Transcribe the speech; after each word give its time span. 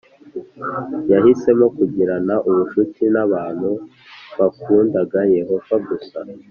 Yahisemo 1.11 1.65
kugirana 1.77 2.33
ubucuti 2.49 3.03
n’abantu 3.13 3.69
bakundaga 4.37 5.19
Yehova 5.35 5.75
gusa 5.87 6.19